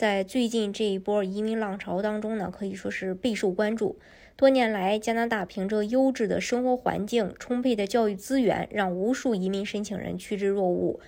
[0.00, 3.98] 在最近这一波移民浪潮当中呢，可以说是备受关注。
[4.34, 10.98] 多年来，加拿大凭着优质的生活环境、充沛的教育资源，让无数移民申请人趋之若鹜。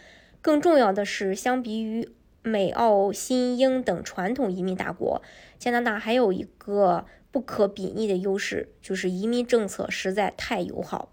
[0.42, 2.06] 更重要的是，相比于
[2.42, 5.22] 美、澳、新、英等传统移民大国，
[5.59, 11.11] 加拿大还有一个不可比拟的优势，就是移民政策实在太友好。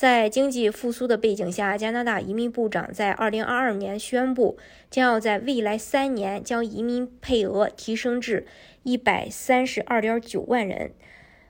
[0.00, 4.56] 在经济复苏的背景下，加拿大移民部长在2022年宣布，
[4.90, 8.46] 将要在未来三年将移民配额提升至
[8.84, 10.92] 132.9万人。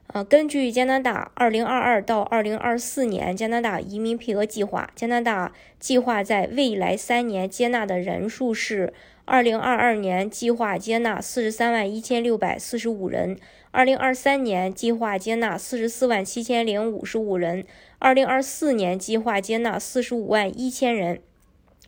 [0.09, 8.93] 呃，根据加拿大2022到2024年加拿大移民配额计划，加拿大计划在未来三年接纳的人数是
[9.31, 13.39] 二零二二年计划接纳四十三万一千六百四十五人
[13.71, 17.65] 二零二三年计划接纳四十四万七千零五十五人
[18.01, 21.23] 二零二四年计划接纳四十五万一千人。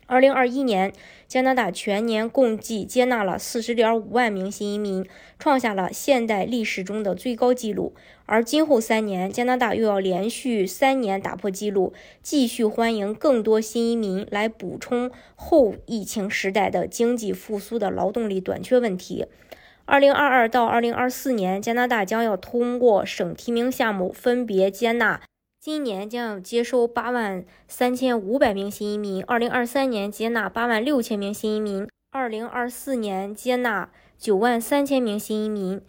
[0.05, 0.91] 二零二一年，
[1.27, 5.05] 加拿大全年共计接纳了四十点五万名新移民，
[5.39, 7.93] 创下了现代历史中的最高纪录。
[8.25, 19.25] 而今后三年，加拿大又要连续三年打破纪录，继续欢迎更多新移民来补充后疫情时代的经济复苏的劳动力短缺问题。
[19.85, 25.19] 二零二二到二零二四年，加拿大将要通过省提名项目分别接纳。
[25.63, 35.79] 今年将接收八万三千五百名新移民，二零二三年接纳八万六千名新移民，二零二四年接纳九万三千名新移民。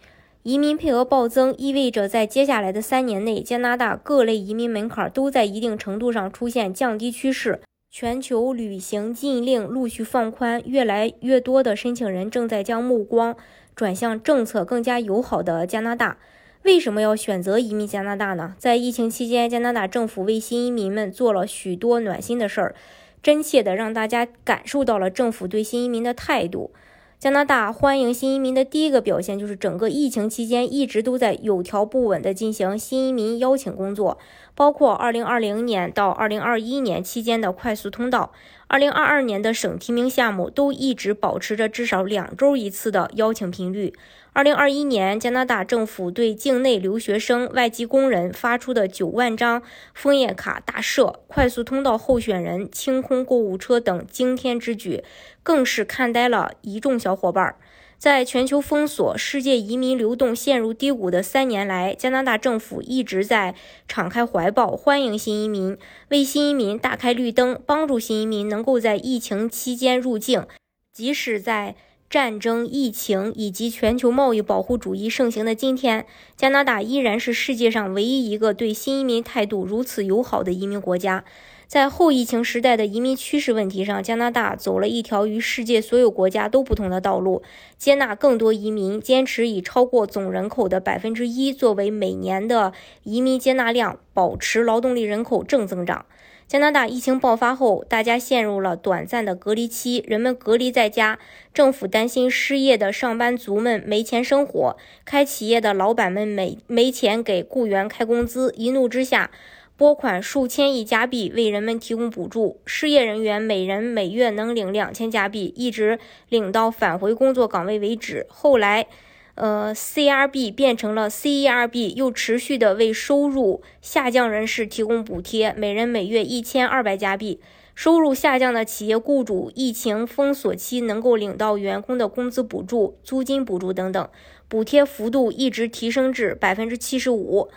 [0.43, 7.59] 移民配额暴增意味着在接下来的三年内，加拿大各类移民门槛都在一定程度上出现降低趋势。
[7.91, 13.35] 全球旅行禁令陆续放宽，越来越多的申请人正在将目光
[13.75, 16.17] 转向政策更加友好的加拿大。
[16.65, 18.55] 为什么要选择移民加拿大呢？
[18.57, 22.73] 在疫情期间，加拿大政府为新移民们做了许多暖心的事儿，
[23.21, 26.71] 真切的让大家感受到了政府对新移民的态度。
[27.19, 34.17] 加拿大欢迎新移民的第一个表现就是整个疫情期间一直都在有条不紊地进行新移民邀请工作，
[34.55, 38.31] 包括2020年到2021年期间的快速通道
[38.67, 43.93] 二零二二年的省提名项目都一直保持着至少两周一次的邀请频率。
[44.33, 49.61] 二零二一年，加拿大政府对境内留学生、外籍工人发出的九万张
[49.93, 55.03] 枫叶卡大赦、快速通道候选人清空购物车等惊天之举，
[55.41, 57.55] 更是看呆了一众小伙伴。
[57.97, 63.55] 在全球封锁、世界移民流动陷入低谷的三年来，加拿大政府一直在
[63.87, 65.77] 敞开怀抱，欢迎新移民，
[66.09, 70.45] 为新移民打开绿灯，帮助新移民能够在疫情期间入境，
[70.93, 71.75] 即使在。
[72.07, 76.05] 战争、疫情以及全球贸易保护主义盛行的今天，
[76.37, 81.25] 加拿大依然是世界上唯一一个对新移民态度如此友好的移民国家。
[81.67, 87.41] 在后疫情时代的移民趋势问题上，加拿大走了一条与世界所有国家都不同的道路，
[87.77, 92.73] 接纳更多移民，坚持以超过总人口的百分之一作为每年的
[93.03, 96.05] 移民接纳量，保持劳动力人口正增长。
[96.47, 101.17] 加拿大疫情爆发后，大家陷入了短暂的隔离期，人们隔离在家。
[101.51, 109.31] 政府担心失业的上班族们没钱生活，开企业的老板们没没钱给雇员开工资，一怒之下
[109.77, 112.61] 拨款数千亿加币为人们提供补助。
[112.65, 115.99] 失业人员每人每月能领两千加币，一直
[116.29, 118.25] 领到返回工作岗位为止。
[118.29, 118.87] 后来。
[119.35, 127.41] 呃，CRB 变成了 CERB，又持续的为收入下降人士提供补贴，每人每月一千二百加币。
[127.75, 134.09] 收入下降的企业雇主，疫情封锁期能够领到员工的工资补助、租金补助等等，
[134.47, 137.49] 补贴幅度一直提升至百分之七十五。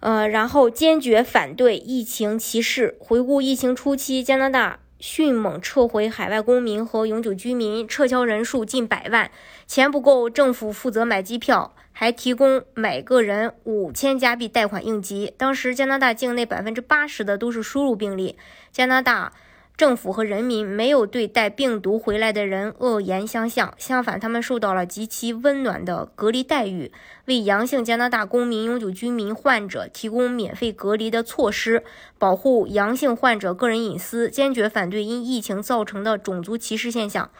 [0.00, 2.96] 呃，然后坚决反对疫情歧视。
[3.00, 4.80] 回顾疫情初期，加拿大。
[4.98, 9.30] 迅猛撤回海外公民和永久居民，撤销人数近百万。
[9.66, 15.34] 钱不够，政府负责买机票，还提供每个人五千加币贷款应急。
[15.36, 18.36] 当时加拿大境内百分之八十的都是输入病例，
[18.72, 19.34] 加拿大。
[19.76, 26.90] 政府和人民没有对带病毒回来的人恶言相向，相反，他们受到了极其温暖的隔离待遇，
[27.26, 31.84] 为阳性加拿大公民、永久居民患者提供免费隔离的措施，
[32.16, 37.30] 保护阳性患者个人隐私，坚决反对因疫情造成的种族歧视现象。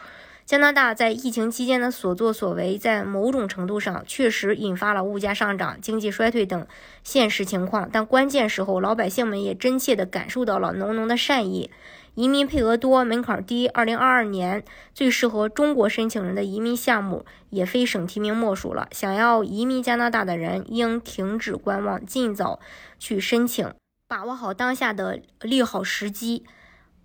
[0.45, 6.67] 加拿大在疫情期间的所作所为，在某种程度上确实引发了物价上涨、经济衰退等
[7.03, 11.71] 现实情况，但关键时候，老百姓们也真切地感受到了浓浓的善意。
[12.17, 18.87] 移民配额多、门槛低，二零二二年最适合中国申请人的移民项目也非省提名莫属了。
[18.91, 22.59] 想要移民加拿大的人应停止观望，尽早
[22.97, 23.71] 去申请，
[24.07, 26.43] 把握好当下的利好时机。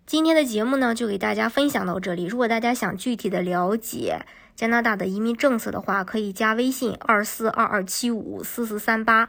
[0.06, 2.24] 今天的节目呢，就给大家分享到这里。
[2.24, 4.24] 如果大家想具体的了解
[4.56, 9.28] 加拿大的移民政策的话，可以加微信二四二二七五四四三八，